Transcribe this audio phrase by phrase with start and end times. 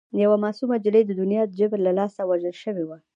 [0.23, 2.97] یوه معصومه نجلۍ د دنیا د جبر له لاسه وژل شوې وه